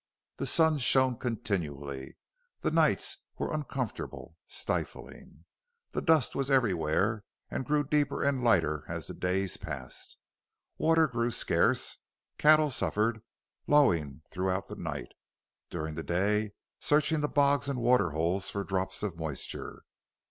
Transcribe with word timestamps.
The 0.37 0.47
sun 0.47 0.79
shone 0.79 1.15
continually; 1.19 2.17
the 2.61 2.71
nights 2.71 3.17
were 3.37 3.53
uncomfortable, 3.53 4.35
stifling. 4.47 5.45
The 5.91 6.01
dust 6.01 6.33
was 6.35 6.49
everywhere 6.49 7.23
and 7.51 7.63
grew 7.67 7.83
deeper 7.83 8.23
and 8.23 8.43
lighter 8.43 8.83
as 8.87 9.05
the 9.05 9.13
days 9.13 9.57
passed. 9.57 10.17
Water 10.79 11.05
grew 11.05 11.29
scarce; 11.29 11.99
cattle 12.39 12.71
suffered, 12.71 13.21
lowing 13.67 14.23
throughout 14.31 14.69
the 14.69 14.75
night, 14.75 15.13
during 15.69 15.93
the 15.93 16.01
day 16.01 16.53
searching 16.79 17.21
the 17.21 17.29
bogs 17.29 17.69
and 17.69 17.79
water 17.79 18.09
holes 18.09 18.49
for 18.49 18.63
drops 18.63 19.03
of 19.03 19.17
moisture. 19.19 19.83